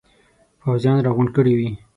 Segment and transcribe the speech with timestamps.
[0.61, 1.71] پوځیان را غونډ کړي وي.